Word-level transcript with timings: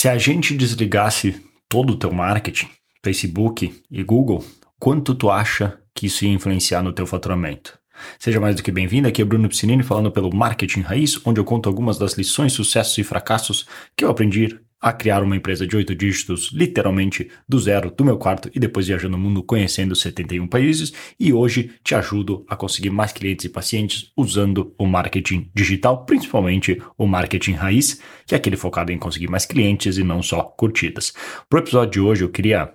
Se 0.00 0.08
a 0.08 0.16
gente 0.16 0.56
desligasse 0.56 1.44
todo 1.68 1.92
o 1.92 1.96
teu 1.98 2.10
marketing, 2.10 2.70
Facebook 3.04 3.82
e 3.90 4.02
Google, 4.02 4.42
quanto 4.78 5.14
tu 5.14 5.30
acha 5.30 5.78
que 5.94 6.06
isso 6.06 6.24
ia 6.24 6.32
influenciar 6.32 6.82
no 6.82 6.90
teu 6.90 7.06
faturamento? 7.06 7.78
Seja 8.18 8.40
mais 8.40 8.56
do 8.56 8.62
que 8.62 8.72
bem-vindo, 8.72 9.06
aqui 9.06 9.20
é 9.20 9.24
Bruno 9.26 9.46
Piscinini 9.46 9.82
falando 9.82 10.10
pelo 10.10 10.34
Marketing 10.34 10.80
Raiz, 10.80 11.20
onde 11.26 11.38
eu 11.38 11.44
conto 11.44 11.68
algumas 11.68 11.98
das 11.98 12.14
lições, 12.14 12.54
sucessos 12.54 12.96
e 12.96 13.04
fracassos 13.04 13.66
que 13.94 14.02
eu 14.02 14.08
aprendi 14.08 14.58
a 14.80 14.92
criar 14.92 15.22
uma 15.22 15.36
empresa 15.36 15.66
de 15.66 15.76
oito 15.76 15.94
dígitos, 15.94 16.50
literalmente 16.52 17.30
do 17.48 17.58
zero, 17.58 17.90
do 17.90 18.04
meu 18.04 18.16
quarto 18.16 18.50
e 18.54 18.58
depois 18.58 18.86
viajando 18.86 19.16
o 19.16 19.20
mundo 19.20 19.42
conhecendo 19.42 19.94
71 19.94 20.46
países. 20.46 20.92
E 21.18 21.32
hoje 21.32 21.72
te 21.84 21.94
ajudo 21.94 22.44
a 22.48 22.56
conseguir 22.56 22.90
mais 22.90 23.12
clientes 23.12 23.44
e 23.44 23.48
pacientes 23.48 24.10
usando 24.16 24.74
o 24.78 24.86
marketing 24.86 25.50
digital, 25.54 26.04
principalmente 26.06 26.80
o 26.96 27.06
marketing 27.06 27.52
raiz, 27.52 28.00
que 28.26 28.34
é 28.34 28.38
aquele 28.38 28.56
focado 28.56 28.90
em 28.90 28.98
conseguir 28.98 29.28
mais 29.28 29.44
clientes 29.44 29.98
e 29.98 30.04
não 30.04 30.22
só 30.22 30.42
curtidas. 30.42 31.12
Para 31.48 31.58
o 31.58 31.62
episódio 31.62 31.90
de 31.90 32.00
hoje, 32.00 32.24
eu 32.24 32.30
queria 32.30 32.72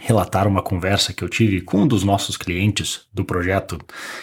relatar 0.00 0.48
uma 0.48 0.62
conversa 0.62 1.12
que 1.12 1.22
eu 1.22 1.28
tive 1.28 1.60
com 1.60 1.82
um 1.82 1.86
dos 1.86 2.02
nossos 2.02 2.36
clientes 2.36 3.06
do 3.12 3.24
projeto 3.24 3.78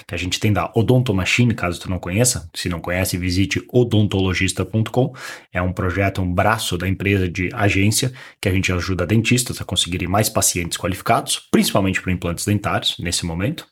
que 0.08 0.16
a 0.16 0.18
gente 0.18 0.40
tem 0.40 0.52
da 0.52 0.72
Odonto 0.76 1.14
Machine, 1.14 1.54
caso 1.54 1.80
tu 1.80 1.90
não 1.90 2.00
conheça. 2.00 2.50
Se 2.54 2.68
não 2.68 2.80
conhece, 2.80 3.18
visite 3.18 3.64
odontologista.com. 3.72 5.14
É 5.54 5.62
um 5.62 5.72
projeto, 5.72 6.22
um 6.22 6.34
braço 6.34 6.78
da 6.78 6.88
empresa 6.88 7.30
de 7.30 7.50
agência 7.54 8.12
que 8.42 8.50
a 8.50 8.52
gente 8.52 8.72
ajuda 8.72 9.06
dentistas 9.06 9.62
a 9.62 9.66
conseguirem 9.66 10.08
mais 10.08 10.30
pacientes 10.30 10.78
qualificados, 10.78 11.40
principalmente 11.52 12.02
para 12.02 12.12
implantes 12.12 12.46
dentários 12.46 12.96
nesse 13.00 13.26
momento. 13.26 13.68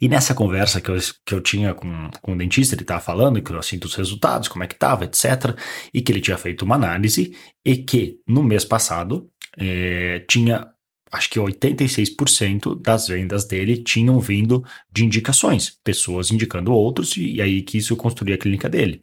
E 0.00 0.08
nessa 0.08 0.34
conversa 0.34 0.80
que 0.80 0.90
eu, 0.90 0.96
que 1.24 1.34
eu 1.34 1.40
tinha 1.40 1.74
com, 1.74 2.10
com 2.22 2.32
o 2.32 2.38
dentista, 2.38 2.74
ele 2.74 2.82
estava 2.82 3.00
falando 3.00 3.40
que 3.40 3.52
eu 3.52 3.62
sinto 3.62 3.84
os 3.84 3.94
resultados, 3.94 4.48
como 4.48 4.64
é 4.64 4.66
que 4.66 4.74
estava, 4.74 5.04
etc. 5.04 5.56
E 5.92 6.00
que 6.00 6.12
ele 6.12 6.20
tinha 6.20 6.38
feito 6.38 6.64
uma 6.64 6.74
análise 6.74 7.36
e 7.64 7.76
que 7.76 8.18
no 8.26 8.42
mês 8.42 8.64
passado 8.64 9.28
é, 9.58 10.24
tinha 10.28 10.68
acho 11.10 11.30
que 11.30 11.38
86% 11.38 12.80
das 12.80 13.08
vendas 13.08 13.44
dele 13.44 13.76
tinham 13.78 14.18
vindo 14.20 14.64
de 14.92 15.04
indicações, 15.04 15.78
pessoas 15.82 16.30
indicando 16.30 16.72
outros, 16.72 17.16
e 17.16 17.40
aí 17.40 17.62
que 17.62 17.78
isso 17.78 17.96
construía 17.96 18.34
a 18.34 18.38
clínica 18.38 18.68
dele. 18.68 19.02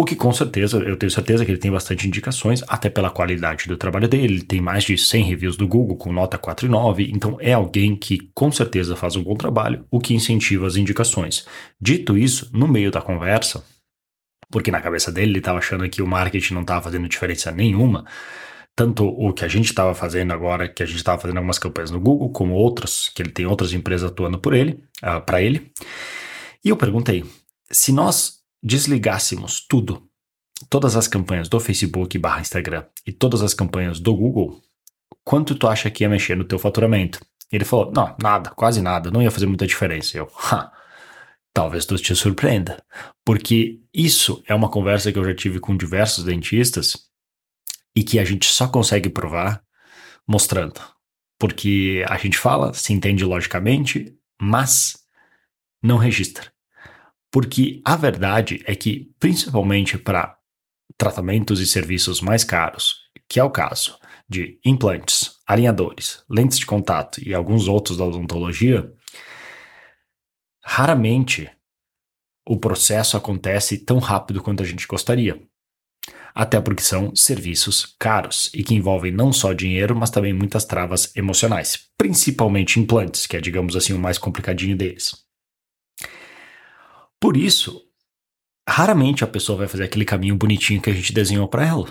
O 0.00 0.04
que 0.04 0.14
com 0.14 0.32
certeza, 0.32 0.78
eu 0.78 0.96
tenho 0.96 1.10
certeza 1.10 1.44
que 1.44 1.50
ele 1.50 1.58
tem 1.58 1.72
bastante 1.72 2.06
indicações, 2.06 2.62
até 2.68 2.88
pela 2.88 3.10
qualidade 3.10 3.66
do 3.66 3.76
trabalho 3.76 4.06
dele. 4.06 4.34
Ele 4.34 4.42
tem 4.42 4.60
mais 4.60 4.84
de 4.84 4.96
100 4.96 5.24
reviews 5.24 5.56
do 5.56 5.66
Google 5.66 5.96
com 5.96 6.12
nota 6.12 6.38
4,9, 6.38 7.10
então 7.12 7.36
é 7.40 7.52
alguém 7.52 7.96
que 7.96 8.30
com 8.32 8.52
certeza 8.52 8.94
faz 8.94 9.16
um 9.16 9.24
bom 9.24 9.34
trabalho, 9.34 9.84
o 9.90 9.98
que 9.98 10.14
incentiva 10.14 10.68
as 10.68 10.76
indicações. 10.76 11.44
Dito 11.80 12.16
isso, 12.16 12.48
no 12.52 12.68
meio 12.68 12.92
da 12.92 13.02
conversa, 13.02 13.64
porque 14.48 14.70
na 14.70 14.80
cabeça 14.80 15.10
dele 15.10 15.32
ele 15.32 15.38
estava 15.38 15.58
achando 15.58 15.88
que 15.90 16.00
o 16.00 16.06
marketing 16.06 16.54
não 16.54 16.60
estava 16.60 16.82
fazendo 16.82 17.08
diferença 17.08 17.50
nenhuma, 17.50 18.04
tanto 18.78 19.08
o 19.08 19.32
que 19.32 19.44
a 19.44 19.48
gente 19.48 19.64
estava 19.64 19.92
fazendo 19.92 20.32
agora, 20.32 20.68
que 20.68 20.84
a 20.84 20.86
gente 20.86 20.98
estava 20.98 21.20
fazendo 21.20 21.38
algumas 21.38 21.58
campanhas 21.58 21.90
no 21.90 21.98
Google, 21.98 22.30
como 22.30 22.54
outras, 22.54 23.08
que 23.12 23.20
ele 23.20 23.32
tem 23.32 23.44
outras 23.44 23.72
empresas 23.72 24.08
atuando 24.08 24.38
por 24.38 24.54
ele, 24.54 24.74
uh, 25.02 25.18
ah, 25.18 25.20
para 25.20 25.42
ele. 25.42 25.72
E 26.64 26.68
eu 26.68 26.76
perguntei, 26.76 27.24
se 27.68 27.90
nós 27.90 28.38
desligássemos 28.62 29.66
tudo, 29.68 30.08
todas 30.70 30.94
as 30.94 31.08
campanhas 31.08 31.48
do 31.48 31.58
Facebook 31.58 32.16
barra 32.18 32.40
Instagram 32.40 32.84
e 33.04 33.10
todas 33.10 33.42
as 33.42 33.52
campanhas 33.52 33.98
do 33.98 34.14
Google, 34.14 34.62
quanto 35.24 35.56
tu 35.56 35.66
acha 35.66 35.90
que 35.90 36.04
ia 36.04 36.08
mexer 36.08 36.36
no 36.36 36.44
teu 36.44 36.56
faturamento? 36.56 37.18
Ele 37.50 37.64
falou, 37.64 37.90
não, 37.92 38.14
nada, 38.22 38.50
quase 38.50 38.80
nada, 38.80 39.10
não 39.10 39.20
ia 39.20 39.32
fazer 39.32 39.46
muita 39.46 39.66
diferença. 39.66 40.16
Eu, 40.16 40.30
ha, 40.52 40.70
talvez 41.52 41.84
tu 41.84 41.96
te 41.96 42.14
surpreenda, 42.14 42.80
porque 43.24 43.80
isso 43.92 44.40
é 44.46 44.54
uma 44.54 44.70
conversa 44.70 45.10
que 45.10 45.18
eu 45.18 45.24
já 45.24 45.34
tive 45.34 45.58
com 45.58 45.76
diversos 45.76 46.22
dentistas 46.22 47.07
e 47.98 48.04
que 48.04 48.20
a 48.20 48.24
gente 48.24 48.46
só 48.46 48.68
consegue 48.68 49.10
provar 49.10 49.60
mostrando. 50.24 50.80
Porque 51.36 52.04
a 52.08 52.16
gente 52.16 52.38
fala, 52.38 52.72
se 52.72 52.92
entende 52.92 53.24
logicamente, 53.24 54.16
mas 54.40 54.98
não 55.82 55.96
registra. 55.96 56.52
Porque 57.28 57.82
a 57.84 57.96
verdade 57.96 58.62
é 58.66 58.76
que, 58.76 59.10
principalmente 59.18 59.98
para 59.98 60.38
tratamentos 60.96 61.58
e 61.58 61.66
serviços 61.66 62.20
mais 62.20 62.44
caros, 62.44 62.98
que 63.28 63.40
é 63.40 63.42
o 63.42 63.50
caso 63.50 63.98
de 64.28 64.60
implantes, 64.64 65.32
alinhadores, 65.44 66.22
lentes 66.30 66.60
de 66.60 66.66
contato 66.66 67.20
e 67.20 67.34
alguns 67.34 67.66
outros 67.66 67.96
da 67.96 68.04
odontologia, 68.04 68.92
raramente 70.62 71.50
o 72.46 72.56
processo 72.56 73.16
acontece 73.16 73.84
tão 73.84 73.98
rápido 73.98 74.40
quanto 74.40 74.62
a 74.62 74.66
gente 74.66 74.86
gostaria 74.86 75.47
até 76.34 76.60
porque 76.60 76.82
são 76.82 77.14
serviços 77.14 77.94
caros 77.98 78.50
e 78.54 78.62
que 78.62 78.74
envolvem 78.74 79.12
não 79.12 79.32
só 79.32 79.52
dinheiro, 79.52 79.96
mas 79.96 80.10
também 80.10 80.32
muitas 80.32 80.64
travas 80.64 81.14
emocionais, 81.16 81.88
principalmente 81.96 82.78
implantes, 82.78 83.26
que 83.26 83.36
é, 83.36 83.40
digamos 83.40 83.76
assim, 83.76 83.92
o 83.92 83.98
mais 83.98 84.18
complicadinho 84.18 84.76
deles. 84.76 85.14
Por 87.20 87.36
isso, 87.36 87.82
raramente 88.68 89.24
a 89.24 89.26
pessoa 89.26 89.58
vai 89.58 89.68
fazer 89.68 89.84
aquele 89.84 90.04
caminho 90.04 90.36
bonitinho 90.36 90.80
que 90.80 90.90
a 90.90 90.94
gente 90.94 91.12
desenhou 91.12 91.48
para 91.48 91.66
ela. 91.66 91.88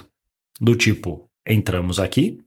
Do 0.59 0.75
tipo, 0.75 1.29
entramos 1.45 1.99
aqui, 1.99 2.39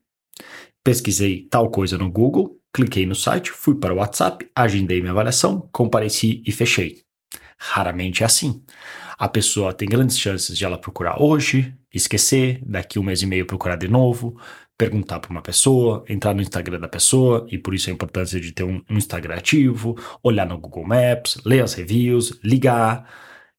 pesquisei 0.83 1.47
tal 1.51 1.71
coisa 1.71 1.99
no 1.99 2.11
Google, 2.11 2.59
cliquei 2.73 3.05
no 3.05 3.15
site, 3.15 3.51
fui 3.51 3.75
para 3.75 3.93
o 3.93 3.99
WhatsApp, 3.99 4.49
agendei 4.55 5.01
minha 5.01 5.13
avaliação, 5.13 5.69
compareci 5.73 6.43
e 6.47 6.53
fechei. 6.53 7.03
Raramente 7.59 8.23
é 8.23 8.27
assim. 8.27 8.65
A 9.21 9.29
pessoa 9.29 9.75
tem 9.75 9.87
grandes 9.87 10.19
chances 10.19 10.57
de 10.57 10.65
ela 10.65 10.79
procurar 10.79 11.23
hoje, 11.23 11.75
esquecer, 11.93 12.59
daqui 12.65 12.99
um 12.99 13.03
mês 13.03 13.21
e 13.21 13.27
meio 13.27 13.45
procurar 13.45 13.77
de 13.77 13.87
novo, 13.87 14.41
perguntar 14.79 15.21
para 15.21 15.31
uma 15.31 15.43
pessoa, 15.43 16.03
entrar 16.09 16.33
no 16.33 16.41
Instagram 16.41 16.81
da 16.81 16.89
pessoa, 16.89 17.47
e 17.51 17.59
por 17.59 17.75
isso 17.75 17.91
a 17.91 17.93
importância 17.93 18.41
de 18.41 18.51
ter 18.51 18.65
um, 18.65 18.83
Instagram 18.89 19.35
ativo, 19.35 19.95
olhar 20.23 20.47
no 20.47 20.57
Google 20.57 20.87
Maps, 20.87 21.37
ler 21.45 21.63
as 21.63 21.75
reviews, 21.75 22.41
ligar, 22.43 23.07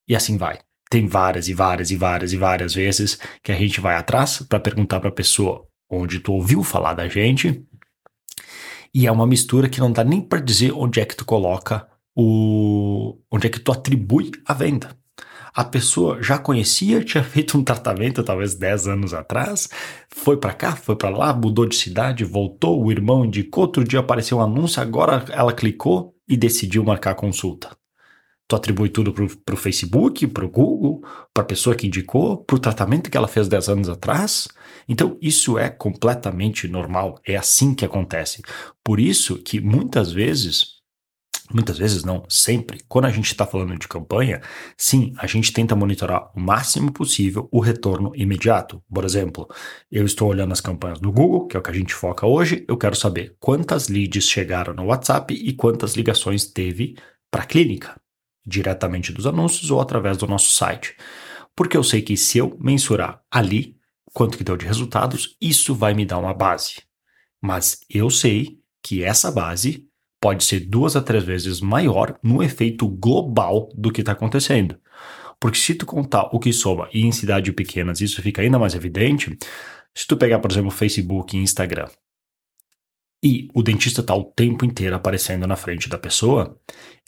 e 0.07 0.15
assim 0.15 0.35
vai. 0.35 0.57
Tem 0.89 1.05
várias 1.05 1.47
e 1.47 1.53
várias 1.53 1.91
e 1.91 1.95
várias 1.95 2.33
e 2.33 2.37
várias 2.37 2.73
vezes 2.73 3.19
que 3.43 3.51
a 3.51 3.55
gente 3.55 3.79
vai 3.79 3.95
atrás 3.95 4.41
para 4.41 4.59
perguntar 4.59 4.99
para 4.99 5.09
a 5.09 5.13
pessoa 5.13 5.67
onde 5.87 6.19
tu 6.19 6.33
ouviu 6.33 6.63
falar 6.63 6.95
da 6.95 7.07
gente, 7.07 7.63
e 8.91 9.05
é 9.05 9.11
uma 9.11 9.27
mistura 9.27 9.69
que 9.69 9.79
não 9.79 9.91
dá 9.91 10.03
nem 10.03 10.21
para 10.21 10.39
dizer 10.39 10.71
onde 10.71 10.99
é 10.99 11.05
que 11.05 11.15
tu 11.15 11.23
coloca 11.23 11.87
o 12.15 13.19
onde 13.31 13.45
é 13.45 13.49
que 13.49 13.59
tu 13.59 13.71
atribui 13.71 14.31
a 14.43 14.55
venda 14.55 14.99
a 15.53 15.63
pessoa 15.63 16.21
já 16.21 16.37
conhecia, 16.37 17.03
tinha 17.03 17.23
feito 17.25 17.57
um 17.57 17.63
tratamento 17.63 18.23
talvez 18.23 18.55
10 18.55 18.87
anos 18.87 19.13
atrás, 19.13 19.69
foi 20.09 20.37
para 20.37 20.53
cá, 20.53 20.75
foi 20.75 20.95
para 20.95 21.09
lá, 21.09 21.33
mudou 21.33 21.65
de 21.65 21.75
cidade, 21.75 22.23
voltou, 22.23 22.83
o 22.83 22.91
irmão 22.91 23.25
indicou, 23.25 23.63
outro 23.63 23.83
dia 23.83 23.99
apareceu 23.99 24.37
um 24.37 24.41
anúncio, 24.41 24.81
agora 24.81 25.25
ela 25.29 25.53
clicou 25.53 26.15
e 26.27 26.37
decidiu 26.37 26.83
marcar 26.83 27.11
a 27.11 27.15
consulta. 27.15 27.69
Tu 28.51 28.55
atribui 28.55 28.89
tudo 28.89 29.13
para 29.13 29.53
o 29.55 29.57
Facebook, 29.57 30.27
para 30.27 30.43
o 30.43 30.49
Google, 30.49 31.01
para 31.33 31.41
a 31.41 31.45
pessoa 31.45 31.73
que 31.73 31.87
indicou, 31.87 32.43
para 32.43 32.57
o 32.57 32.59
tratamento 32.59 33.09
que 33.09 33.15
ela 33.15 33.27
fez 33.27 33.47
10 33.47 33.69
anos 33.69 33.87
atrás. 33.87 34.49
Então, 34.89 35.17
isso 35.21 35.57
é 35.57 35.69
completamente 35.69 36.67
normal, 36.67 37.17
é 37.25 37.37
assim 37.37 37.73
que 37.73 37.85
acontece. 37.85 38.41
Por 38.83 38.99
isso 38.99 39.37
que 39.37 39.61
muitas 39.61 40.11
vezes 40.11 40.80
muitas 41.53 41.77
vezes 41.77 42.03
não, 42.03 42.23
sempre, 42.29 42.81
quando 42.87 43.05
a 43.05 43.11
gente 43.11 43.25
está 43.25 43.45
falando 43.45 43.77
de 43.77 43.87
campanha, 43.87 44.41
sim, 44.77 45.13
a 45.17 45.27
gente 45.27 45.51
tenta 45.51 45.75
monitorar 45.75 46.31
o 46.35 46.39
máximo 46.39 46.91
possível 46.91 47.47
o 47.51 47.59
retorno 47.59 48.11
imediato. 48.15 48.83
Por 48.93 49.05
exemplo, 49.05 49.47
eu 49.91 50.05
estou 50.05 50.29
olhando 50.29 50.51
as 50.51 50.61
campanhas 50.61 50.99
do 50.99 51.11
Google, 51.11 51.47
que 51.47 51.55
é 51.55 51.59
o 51.59 51.63
que 51.63 51.71
a 51.71 51.73
gente 51.73 51.93
foca 51.93 52.25
hoje, 52.25 52.65
eu 52.67 52.77
quero 52.77 52.95
saber 52.95 53.35
quantas 53.39 53.87
leads 53.87 54.27
chegaram 54.27 54.73
no 54.73 54.85
WhatsApp 54.85 55.33
e 55.33 55.53
quantas 55.53 55.95
ligações 55.95 56.45
teve 56.45 56.95
para 57.29 57.43
a 57.43 57.45
clínica, 57.45 57.99
diretamente 58.45 59.11
dos 59.11 59.25
anúncios 59.27 59.71
ou 59.71 59.79
através 59.79 60.17
do 60.17 60.27
nosso 60.27 60.51
site. 60.53 60.95
Porque 61.55 61.77
eu 61.77 61.83
sei 61.83 62.01
que 62.01 62.17
se 62.17 62.37
eu 62.37 62.57
mensurar 62.59 63.21
ali 63.29 63.77
quanto 64.13 64.37
que 64.37 64.43
deu 64.43 64.57
de 64.57 64.65
resultados, 64.65 65.35
isso 65.39 65.73
vai 65.73 65.93
me 65.93 66.05
dar 66.05 66.17
uma 66.17 66.33
base. 66.33 66.81
Mas 67.41 67.79
eu 67.89 68.09
sei 68.09 68.59
que 68.83 69.03
essa 69.03 69.31
base 69.31 69.87
pode 70.21 70.43
ser 70.43 70.59
duas 70.59 70.95
a 70.95 71.01
três 71.01 71.23
vezes 71.23 71.59
maior 71.59 72.17
no 72.21 72.43
efeito 72.43 72.87
global 72.87 73.69
do 73.75 73.91
que 73.91 74.01
está 74.01 74.11
acontecendo. 74.11 74.77
Porque 75.39 75.57
se 75.57 75.73
tu 75.73 75.87
contar 75.87 76.29
o 76.31 76.39
que 76.39 76.53
soma 76.53 76.87
e 76.93 77.01
em 77.01 77.11
cidades 77.11 77.53
pequenas 77.55 77.99
isso 77.99 78.21
fica 78.21 78.43
ainda 78.43 78.59
mais 78.59 78.75
evidente, 78.75 79.35
se 79.95 80.05
tu 80.05 80.15
pegar, 80.15 80.37
por 80.39 80.51
exemplo, 80.51 80.69
Facebook 80.69 81.35
e 81.35 81.41
Instagram, 81.41 81.89
e 83.23 83.49
o 83.53 83.63
dentista 83.63 84.01
está 84.01 84.15
o 84.15 84.23
tempo 84.23 84.63
inteiro 84.63 84.95
aparecendo 84.95 85.47
na 85.47 85.55
frente 85.55 85.89
da 85.89 85.97
pessoa, 85.97 86.59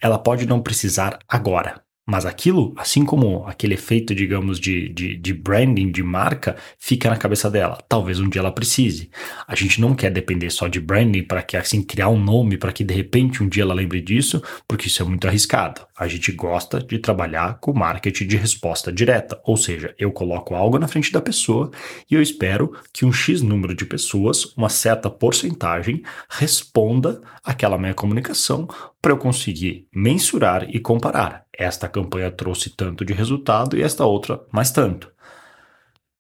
ela 0.02 0.18
pode 0.18 0.48
não 0.48 0.62
precisar 0.62 1.20
agora, 1.28 1.83
Mas 2.06 2.26
aquilo, 2.26 2.74
assim 2.76 3.06
como 3.06 3.46
aquele 3.48 3.76
efeito, 3.76 4.14
digamos, 4.14 4.60
de, 4.60 4.90
de, 4.90 5.16
de, 5.16 5.34
branding, 5.34 5.90
de 5.90 6.04
marca, 6.04 6.58
fica 6.78 7.10
na 7.10 7.16
cabeça 7.16 7.50
dela. 7.50 7.82
Talvez 7.88 8.20
um 8.20 8.28
dia 8.28 8.42
ela 8.42 8.52
precise. 8.52 9.10
A 9.48 9.56
gente 9.56 9.80
não 9.80 9.96
quer 9.96 10.12
depender 10.12 10.50
só 10.50 10.68
de 10.68 10.82
branding 10.82 11.24
para 11.24 11.42
que, 11.42 11.56
assim, 11.56 11.82
criar 11.82 12.10
um 12.10 12.22
nome 12.22 12.58
para 12.58 12.74
que 12.74 12.84
de 12.84 12.94
repente 12.94 13.42
um 13.42 13.48
dia 13.48 13.64
ela 13.64 13.74
lembre 13.74 14.02
disso, 14.02 14.44
porque 14.68 14.88
isso 14.88 15.02
é 15.02 15.06
muito 15.06 15.26
arriscado. 15.28 15.82
A 16.04 16.08
gente 16.10 16.34
gosta 16.34 16.82
de 16.82 17.00
trabalhar 17.00 17.60
com 17.62 17.72
marketing 17.72 18.28
de 18.28 18.36
resposta 18.36 18.92
direta. 18.92 19.40
Ou 19.46 19.56
seja, 19.56 19.96
eu 19.98 20.12
coloco 20.12 20.54
algo 20.54 20.78
na 20.78 20.86
frente 20.86 21.14
da 21.14 21.22
pessoa 21.22 21.72
e 22.12 22.14
eu 22.14 22.22
espero 22.22 22.76
que 22.92 23.06
um 23.06 23.14
X 23.14 23.42
número 23.42 23.74
de 23.74 23.86
pessoas, 23.86 24.54
uma 24.58 24.68
certa 24.68 25.10
porcentagem, 25.10 26.04
responda 26.30 27.22
aquela 27.42 27.78
minha 27.78 27.94
comunicação 27.94 28.68
para 29.02 29.14
eu 29.14 29.18
conseguir 29.18 29.88
mensurar 29.96 30.70
e 30.70 30.78
comparar 30.78 31.46
esta 31.58 31.88
campanha 31.88 32.30
trouxe 32.30 32.70
tanto 32.72 33.06
de 33.06 33.14
resultado 33.14 33.78
e 33.78 33.82
esta 33.82 34.04
outra 34.04 34.46
mais 34.52 34.72
tanto. 34.72 35.10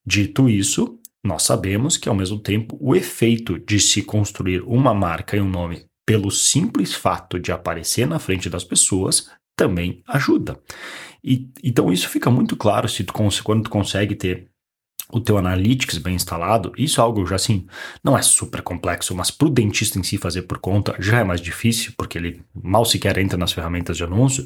Dito 0.05 0.47
isso, 0.47 0.97
nós 1.21 1.43
sabemos 1.43 1.97
que, 1.97 2.07
ao 2.07 2.15
mesmo 2.15 2.39
tempo, 2.39 2.77
o 2.79 2.95
efeito 2.95 3.59
de 3.59 3.81
se 3.81 4.01
construir 4.01 4.61
uma 4.61 4.93
marca 4.93 5.35
e 5.35 5.41
um 5.41 5.49
nome 5.49 5.85
pelo 6.05 6.31
simples 6.31 6.93
fato 6.93 7.37
de 7.37 7.51
aparecer 7.51 8.07
na 8.07 8.17
frente 8.17 8.49
das 8.49 8.63
pessoas 8.63 9.29
também 9.55 10.01
ajuda. 10.07 10.59
E, 11.23 11.49
então, 11.63 11.91
isso 11.91 12.09
fica 12.09 12.29
muito 12.29 12.55
claro 12.55 12.87
se 12.89 13.03
tu, 13.03 13.13
quando 13.13 13.63
tu 13.63 13.69
consegue 13.69 14.15
ter 14.15 14.47
o 15.09 15.19
teu 15.19 15.37
Analytics 15.37 15.99
bem 15.99 16.15
instalado, 16.15 16.73
isso 16.75 16.99
é 16.99 17.03
algo 17.03 17.25
já 17.25 17.35
assim, 17.35 17.67
não 18.03 18.17
é 18.17 18.21
super 18.21 18.61
complexo, 18.61 19.15
mas 19.15 19.29
para 19.29 19.47
o 19.47 19.51
dentista 19.51 19.99
em 19.99 20.03
si 20.03 20.17
fazer 20.17 20.43
por 20.43 20.57
conta 20.57 20.95
já 20.99 21.19
é 21.19 21.23
mais 21.23 21.39
difícil, 21.39 21.93
porque 21.95 22.17
ele 22.17 22.41
mal 22.53 22.83
sequer 22.83 23.17
entra 23.19 23.37
nas 23.37 23.51
ferramentas 23.51 23.95
de 23.95 24.03
anúncio. 24.03 24.43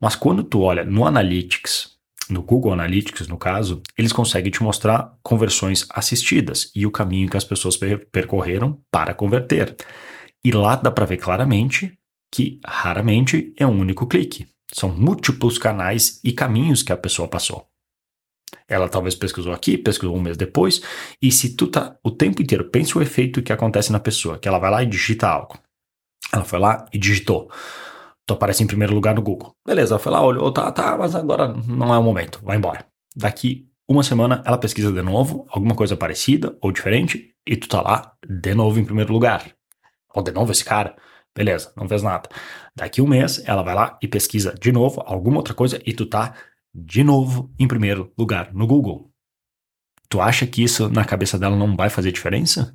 Mas 0.00 0.14
quando 0.14 0.44
tu 0.44 0.60
olha 0.60 0.84
no 0.84 1.06
Analytics, 1.06 1.96
no 2.30 2.42
Google 2.42 2.72
Analytics, 2.72 3.28
no 3.28 3.36
caso, 3.36 3.82
eles 3.96 4.12
conseguem 4.12 4.50
te 4.50 4.62
mostrar 4.62 5.12
conversões 5.22 5.86
assistidas 5.90 6.70
e 6.74 6.86
o 6.86 6.90
caminho 6.90 7.28
que 7.28 7.36
as 7.36 7.44
pessoas 7.44 7.78
percorreram 8.10 8.80
para 8.90 9.14
converter. 9.14 9.74
E 10.44 10.52
lá 10.52 10.76
dá 10.76 10.90
para 10.90 11.06
ver 11.06 11.16
claramente 11.16 11.98
que 12.36 12.60
raramente 12.66 13.54
é 13.56 13.66
um 13.66 13.80
único 13.80 14.06
clique. 14.06 14.46
São 14.70 14.90
múltiplos 14.90 15.56
canais 15.56 16.20
e 16.22 16.32
caminhos 16.32 16.82
que 16.82 16.92
a 16.92 16.96
pessoa 16.96 17.26
passou. 17.26 17.66
Ela 18.68 18.90
talvez 18.90 19.14
pesquisou 19.14 19.54
aqui, 19.54 19.78
pesquisou 19.78 20.14
um 20.14 20.20
mês 20.20 20.36
depois, 20.36 20.82
e 21.22 21.32
se 21.32 21.56
tu 21.56 21.66
tá 21.66 21.96
o 22.04 22.10
tempo 22.10 22.42
inteiro, 22.42 22.68
pensa 22.68 22.98
o 22.98 23.02
efeito 23.02 23.42
que 23.42 23.52
acontece 23.52 23.90
na 23.90 23.98
pessoa, 23.98 24.38
que 24.38 24.46
ela 24.46 24.58
vai 24.58 24.70
lá 24.70 24.82
e 24.82 24.86
digita 24.86 25.26
algo. 25.26 25.56
Ela 26.30 26.44
foi 26.44 26.58
lá 26.58 26.86
e 26.92 26.98
digitou 26.98 27.50
tu 28.26 28.34
aparece 28.34 28.64
em 28.64 28.66
primeiro 28.66 28.92
lugar 28.92 29.14
no 29.14 29.22
Google. 29.22 29.54
Beleza, 29.64 29.98
foi 29.98 30.10
lá, 30.10 30.20
olhou, 30.20 30.50
tá, 30.50 30.70
tá, 30.72 30.96
mas 30.98 31.14
agora 31.14 31.54
não 31.66 31.94
é 31.94 31.98
o 31.98 32.02
momento, 32.02 32.40
vai 32.42 32.56
embora. 32.56 32.84
Daqui 33.14 33.68
uma 33.88 34.02
semana 34.02 34.42
ela 34.44 34.58
pesquisa 34.58 34.90
de 34.90 35.00
novo, 35.00 35.46
alguma 35.48 35.76
coisa 35.76 35.96
parecida 35.96 36.58
ou 36.60 36.72
diferente, 36.72 37.32
e 37.46 37.56
tu 37.56 37.68
tá 37.68 37.80
lá 37.80 38.12
de 38.28 38.52
novo 38.52 38.80
em 38.80 38.84
primeiro 38.84 39.12
lugar. 39.12 39.54
Ou 40.12 40.22
de 40.22 40.32
novo 40.32 40.50
esse 40.50 40.64
cara. 40.64 40.96
Beleza, 41.36 41.70
não 41.76 41.86
fez 41.86 42.02
nada. 42.02 42.30
Daqui 42.74 43.02
um 43.02 43.06
mês 43.06 43.42
ela 43.46 43.62
vai 43.62 43.74
lá 43.74 43.98
e 44.02 44.08
pesquisa 44.08 44.54
de 44.58 44.72
novo 44.72 45.02
alguma 45.04 45.36
outra 45.36 45.52
coisa 45.52 45.78
e 45.84 45.92
tu 45.92 46.06
tá 46.06 46.34
de 46.74 47.04
novo 47.04 47.52
em 47.58 47.68
primeiro 47.68 48.10
lugar 48.18 48.54
no 48.54 48.66
Google. 48.66 49.10
Tu 50.08 50.18
acha 50.18 50.46
que 50.46 50.62
isso 50.62 50.88
na 50.88 51.04
cabeça 51.04 51.38
dela 51.38 51.54
não 51.54 51.76
vai 51.76 51.90
fazer 51.90 52.10
diferença? 52.10 52.72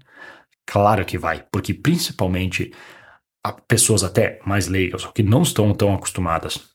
Claro 0.66 1.04
que 1.04 1.18
vai, 1.18 1.44
porque 1.52 1.74
principalmente 1.74 2.72
pessoas 3.68 4.04
até 4.04 4.40
mais 4.46 4.68
leigas, 4.68 5.06
que 5.08 5.24
não 5.24 5.42
estão 5.42 5.74
tão 5.74 5.96
acostumadas 5.96 6.72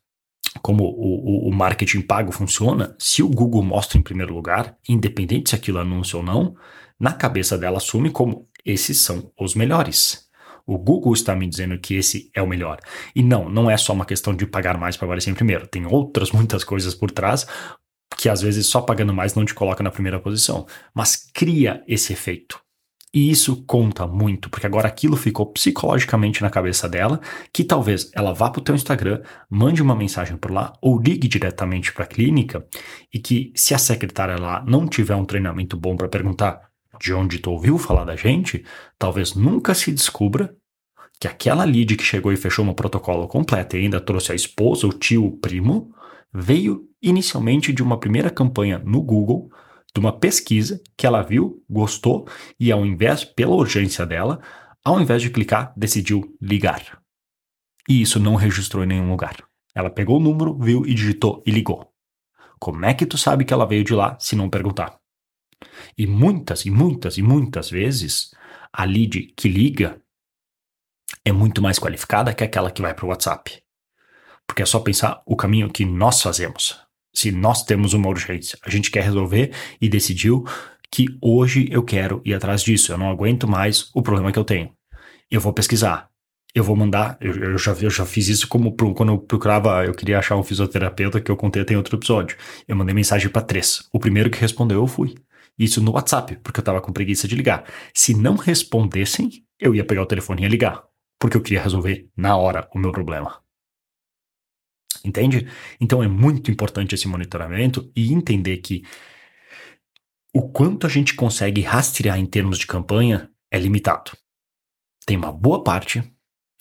como 0.60 0.84
o, 0.84 1.46
o, 1.46 1.48
o, 1.48 1.54
marketing 1.54 2.00
pago 2.00 2.32
funciona, 2.32 2.96
se 2.98 3.22
o 3.22 3.28
Google 3.28 3.62
mostra 3.62 3.98
em 3.98 4.02
primeiro 4.02 4.34
lugar, 4.34 4.76
independente 4.88 5.50
se 5.50 5.54
aquilo 5.54 5.78
é 5.78 5.82
anúncio 5.82 6.18
ou 6.18 6.24
não, 6.24 6.56
na 6.98 7.12
cabeça 7.12 7.58
dela 7.58 7.76
assume 7.76 8.10
como 8.10 8.48
esses 8.64 8.98
são 8.98 9.30
os 9.38 9.54
melhores. 9.54 10.25
O 10.66 10.76
Google 10.76 11.12
está 11.12 11.34
me 11.36 11.46
dizendo 11.46 11.78
que 11.78 11.94
esse 11.94 12.30
é 12.34 12.42
o 12.42 12.46
melhor. 12.46 12.78
E 13.14 13.22
não, 13.22 13.48
não 13.48 13.70
é 13.70 13.76
só 13.76 13.92
uma 13.92 14.04
questão 14.04 14.34
de 14.34 14.46
pagar 14.46 14.76
mais 14.76 14.96
para 14.96 15.06
aparecer 15.06 15.30
em 15.30 15.34
primeiro. 15.34 15.66
Tem 15.66 15.86
outras 15.86 16.32
muitas 16.32 16.64
coisas 16.64 16.94
por 16.94 17.10
trás 17.10 17.46
que 18.16 18.28
às 18.28 18.40
vezes 18.40 18.66
só 18.66 18.80
pagando 18.80 19.12
mais 19.12 19.34
não 19.34 19.44
te 19.44 19.54
coloca 19.54 19.82
na 19.82 19.90
primeira 19.90 20.18
posição, 20.18 20.66
mas 20.94 21.30
cria 21.34 21.82
esse 21.86 22.12
efeito. 22.12 22.58
E 23.12 23.30
isso 23.30 23.64
conta 23.64 24.06
muito, 24.06 24.50
porque 24.50 24.66
agora 24.66 24.88
aquilo 24.88 25.16
ficou 25.16 25.46
psicologicamente 25.46 26.42
na 26.42 26.50
cabeça 26.50 26.88
dela, 26.88 27.20
que 27.52 27.64
talvez 27.64 28.10
ela 28.14 28.34
vá 28.34 28.50
para 28.50 28.60
o 28.60 28.62
teu 28.62 28.74
Instagram, 28.74 29.22
mande 29.48 29.80
uma 29.80 29.96
mensagem 29.96 30.36
por 30.36 30.50
lá 30.50 30.72
ou 30.82 31.00
ligue 31.00 31.26
diretamente 31.26 31.92
para 31.92 32.04
a 32.04 32.06
clínica 32.06 32.66
e 33.12 33.18
que 33.18 33.52
se 33.54 33.72
a 33.74 33.78
secretária 33.78 34.36
lá 34.38 34.62
não 34.66 34.86
tiver 34.86 35.14
um 35.14 35.24
treinamento 35.24 35.76
bom 35.78 35.96
para 35.96 36.08
perguntar 36.08 36.60
de 37.00 37.12
onde 37.12 37.38
tu 37.38 37.50
ouviu 37.50 37.78
falar 37.78 38.04
da 38.04 38.16
gente, 38.16 38.64
talvez 38.98 39.34
nunca 39.34 39.74
se 39.74 39.92
descubra 39.92 40.54
que 41.18 41.26
aquela 41.26 41.64
lead 41.64 41.96
que 41.96 42.04
chegou 42.04 42.32
e 42.32 42.36
fechou 42.36 42.64
um 42.64 42.74
protocolo 42.74 43.26
completo 43.26 43.76
e 43.76 43.80
ainda 43.80 44.00
trouxe 44.00 44.32
a 44.32 44.34
esposa, 44.34 44.86
o 44.86 44.92
tio, 44.92 45.24
o 45.24 45.36
primo, 45.36 45.90
veio 46.32 46.88
inicialmente 47.02 47.72
de 47.72 47.82
uma 47.82 47.98
primeira 47.98 48.30
campanha 48.30 48.78
no 48.78 49.02
Google 49.02 49.50
de 49.94 50.00
uma 50.00 50.12
pesquisa 50.12 50.78
que 50.94 51.06
ela 51.06 51.22
viu, 51.22 51.64
gostou 51.70 52.28
e 52.60 52.70
ao 52.70 52.84
invés, 52.84 53.24
pela 53.24 53.54
urgência 53.54 54.04
dela, 54.04 54.40
ao 54.84 55.00
invés 55.00 55.22
de 55.22 55.30
clicar, 55.30 55.72
decidiu 55.74 56.36
ligar. 56.40 57.00
E 57.88 58.02
isso 58.02 58.20
não 58.20 58.34
registrou 58.34 58.84
em 58.84 58.86
nenhum 58.86 59.10
lugar. 59.10 59.36
Ela 59.74 59.88
pegou 59.88 60.18
o 60.18 60.22
número, 60.22 60.58
viu 60.58 60.84
e 60.86 60.92
digitou 60.92 61.42
e 61.46 61.50
ligou. 61.50 61.90
Como 62.58 62.84
é 62.84 62.92
que 62.92 63.06
tu 63.06 63.16
sabe 63.16 63.44
que 63.46 63.54
ela 63.54 63.66
veio 63.66 63.84
de 63.84 63.94
lá 63.94 64.18
se 64.20 64.36
não 64.36 64.50
perguntar? 64.50 64.98
E 65.96 66.06
muitas 66.06 66.64
e 66.64 66.70
muitas 66.70 67.18
e 67.18 67.22
muitas 67.22 67.70
vezes 67.70 68.30
a 68.72 68.84
lead 68.84 69.32
que 69.36 69.48
liga 69.48 70.00
é 71.24 71.32
muito 71.32 71.62
mais 71.62 71.78
qualificada 71.78 72.34
que 72.34 72.44
aquela 72.44 72.70
que 72.70 72.82
vai 72.82 72.94
para 72.94 73.04
o 73.04 73.08
WhatsApp. 73.08 73.62
Porque 74.46 74.62
é 74.62 74.66
só 74.66 74.80
pensar 74.80 75.22
o 75.26 75.36
caminho 75.36 75.70
que 75.70 75.84
nós 75.84 76.22
fazemos 76.22 76.86
se 77.16 77.32
nós 77.32 77.64
temos 77.64 77.94
uma 77.94 78.10
urgência, 78.10 78.58
a 78.62 78.68
gente 78.68 78.90
quer 78.90 79.02
resolver 79.02 79.50
e 79.80 79.88
decidiu 79.88 80.44
que 80.90 81.06
hoje 81.22 81.66
eu 81.70 81.82
quero 81.82 82.20
ir 82.26 82.34
atrás 82.34 82.62
disso, 82.62 82.92
eu 82.92 82.98
não 82.98 83.10
aguento 83.10 83.48
mais 83.48 83.90
o 83.94 84.02
problema 84.02 84.30
que 84.30 84.38
eu 84.38 84.44
tenho. 84.44 84.70
Eu 85.30 85.40
vou 85.40 85.50
pesquisar, 85.54 86.10
eu 86.54 86.62
vou 86.62 86.76
mandar, 86.76 87.16
eu, 87.18 87.34
eu, 87.34 87.58
já, 87.58 87.72
eu 87.72 87.88
já 87.88 88.04
fiz 88.04 88.28
isso 88.28 88.46
como 88.46 88.76
quando 88.94 89.12
eu 89.12 89.18
procurava, 89.18 89.82
eu 89.86 89.94
queria 89.94 90.18
achar 90.18 90.36
um 90.36 90.42
fisioterapeuta 90.42 91.18
que 91.18 91.30
eu 91.30 91.36
contei 91.38 91.62
até 91.62 91.72
em 91.72 91.78
outro 91.78 91.96
episódio. 91.96 92.36
Eu 92.68 92.76
mandei 92.76 92.94
mensagem 92.94 93.30
para 93.30 93.40
três. 93.40 93.88
O 93.90 93.98
primeiro 93.98 94.28
que 94.28 94.38
respondeu 94.38 94.82
eu 94.82 94.86
fui. 94.86 95.14
Isso 95.58 95.82
no 95.82 95.92
WhatsApp, 95.92 96.36
porque 96.42 96.60
eu 96.60 96.64
tava 96.64 96.80
com 96.80 96.92
preguiça 96.92 97.26
de 97.26 97.34
ligar. 97.34 97.64
Se 97.94 98.14
não 98.14 98.36
respondessem, 98.36 99.44
eu 99.58 99.74
ia 99.74 99.84
pegar 99.84 100.02
o 100.02 100.06
telefone 100.06 100.44
e 100.44 100.48
ligar, 100.48 100.84
porque 101.18 101.36
eu 101.36 101.42
queria 101.42 101.62
resolver 101.62 102.08
na 102.16 102.36
hora 102.36 102.68
o 102.74 102.78
meu 102.78 102.92
problema. 102.92 103.42
Entende? 105.04 105.48
Então 105.80 106.02
é 106.02 106.08
muito 106.08 106.50
importante 106.50 106.94
esse 106.94 107.08
monitoramento 107.08 107.90
e 107.94 108.12
entender 108.12 108.58
que 108.58 108.82
o 110.34 110.50
quanto 110.50 110.86
a 110.86 110.90
gente 110.90 111.14
consegue 111.14 111.62
rastrear 111.62 112.18
em 112.18 112.26
termos 112.26 112.58
de 112.58 112.66
campanha 112.66 113.30
é 113.50 113.58
limitado. 113.58 114.12
Tem 115.06 115.16
uma 115.16 115.32
boa 115.32 115.62
parte 115.64 116.02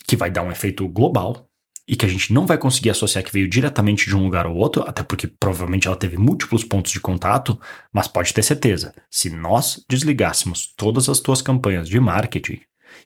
que 0.08 0.15
vai 0.15 0.29
dar 0.29 0.43
um 0.43 0.51
efeito 0.51 0.88
global 0.88 1.50
e 1.88 1.96
que 1.96 2.06
a 2.06 2.10
gente 2.10 2.34
não 2.34 2.46
vai 2.46 2.58
conseguir 2.58 2.89
associar 2.89 3.24
que 3.24 3.32
veio 3.32 3.48
diretamente 3.48 4.06
de 4.06 4.15
um 4.15 4.24
lugar 4.24 4.48
ou 4.48 4.56
outro, 4.56 4.84
até 4.88 5.04
porque 5.04 5.27
provavelmente 5.27 5.88
ela 5.88 5.96
teve 5.96 6.18
múltiplos 6.18 6.63
pontos 6.63 6.92
de 6.92 7.00
contato, 7.00 7.60
mas 7.94 8.08
pode 8.08 8.34
ter 8.34 8.44
certeza, 8.44 8.94
se 9.10 9.30
nós 9.30 9.84
desligássemos 9.88 10.74
todas 10.75 11.08
as 11.10 11.20
tuas 11.20 11.42
campanhas 11.42 11.88
de 11.88 12.00
marketing 12.00 12.60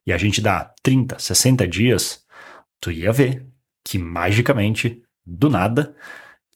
e 0.06 0.14
a 0.14 0.18
gente 0.18 0.42
dá 0.42 0.74
30, 0.82 1.20
60 1.20 1.68
dias, 1.68 2.24
tu 2.80 2.92
ia 2.92 3.12
ver 3.12 3.46
que 3.84 3.98
magicamente 3.98 5.02
do 5.26 5.50
nada, 5.50 5.96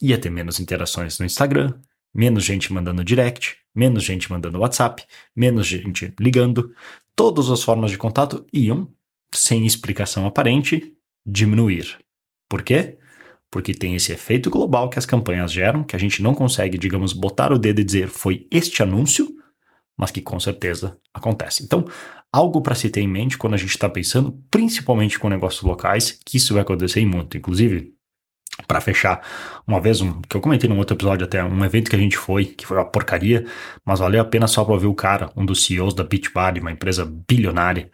ia 0.01 0.17
ter 0.17 0.29
menos 0.29 0.59
interações 0.59 1.19
no 1.19 1.25
Instagram, 1.25 1.73
menos 2.13 2.43
gente 2.43 2.71
mandando 2.71 3.03
direct, 3.03 3.57
menos 3.73 4.03
gente 4.03 4.31
mandando 4.31 4.59
WhatsApp, 4.59 5.03
menos 5.35 5.67
gente 5.67 6.13
ligando. 6.19 6.73
Todas 7.15 7.49
as 7.49 7.63
formas 7.63 7.91
de 7.91 7.97
contato 7.97 8.45
iam, 8.53 8.91
sem 9.33 9.65
explicação 9.65 10.25
aparente, 10.25 10.93
diminuir. 11.25 12.02
Por 12.53 12.61
quê? 12.61 12.99
Porque 13.49 13.73
tem 13.73 13.95
esse 13.95 14.11
efeito 14.11 14.47
global 14.51 14.87
que 14.87 14.99
as 14.99 15.07
campanhas 15.07 15.51
geram, 15.51 15.83
que 15.83 15.95
a 15.95 15.99
gente 15.99 16.21
não 16.21 16.35
consegue, 16.35 16.77
digamos, 16.77 17.11
botar 17.11 17.51
o 17.51 17.57
dedo 17.57 17.81
e 17.81 17.83
dizer 17.83 18.09
foi 18.09 18.45
este 18.51 18.83
anúncio, 18.83 19.27
mas 19.97 20.11
que 20.11 20.21
com 20.21 20.39
certeza 20.39 20.95
acontece. 21.11 21.63
Então, 21.63 21.83
algo 22.31 22.61
para 22.61 22.75
se 22.75 22.91
ter 22.91 23.01
em 23.01 23.07
mente 23.07 23.39
quando 23.39 23.55
a 23.55 23.57
gente 23.57 23.71
está 23.71 23.89
pensando, 23.89 24.39
principalmente 24.51 25.17
com 25.17 25.29
negócios 25.29 25.63
locais, 25.63 26.19
que 26.23 26.37
isso 26.37 26.53
vai 26.53 26.61
acontecer 26.61 27.03
muito. 27.07 27.37
Inclusive, 27.37 27.95
para 28.67 28.79
fechar, 28.79 29.25
uma 29.65 29.81
vez, 29.81 29.99
um, 29.99 30.21
que 30.21 30.37
eu 30.37 30.41
comentei 30.41 30.69
num 30.69 30.77
outro 30.77 30.95
episódio 30.95 31.25
até, 31.25 31.43
um 31.43 31.65
evento 31.65 31.89
que 31.89 31.95
a 31.95 31.99
gente 31.99 32.19
foi, 32.19 32.45
que 32.45 32.67
foi 32.67 32.77
uma 32.77 32.85
porcaria, 32.85 33.47
mas 33.83 33.97
valeu 33.97 34.21
a 34.21 34.25
pena 34.25 34.45
só 34.45 34.63
para 34.63 34.77
ver 34.77 34.85
o 34.85 34.93
cara, 34.93 35.31
um 35.35 35.43
dos 35.43 35.65
CEOs 35.65 35.95
da 35.95 36.03
Beachbody, 36.03 36.59
uma 36.59 36.71
empresa 36.71 37.03
bilionária. 37.27 37.89